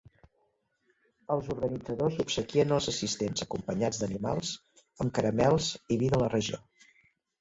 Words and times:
Els 1.33 1.49
organitzadors 1.55 2.17
obsequien 2.23 2.73
els 2.77 2.89
assistents 2.93 3.45
acompanyats 3.47 4.01
d'animals 4.05 4.55
amb 5.05 5.15
caramels 5.19 5.69
i 5.97 6.01
vi 6.05 6.11
de 6.17 6.23
la 6.25 6.33
regió. 6.37 6.65